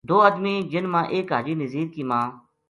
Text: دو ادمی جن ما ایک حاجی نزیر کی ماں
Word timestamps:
دو 0.07 0.15
ادمی 0.27 0.55
جن 0.71 0.85
ما 0.93 1.01
ایک 1.13 1.27
حاجی 1.35 1.53
نزیر 1.61 1.87
کی 1.93 2.03
ماں 2.09 2.25